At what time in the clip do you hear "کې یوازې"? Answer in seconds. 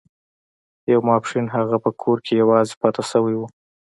2.25-2.73